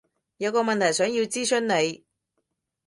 [0.37, 2.05] 有個問題想要諮詢你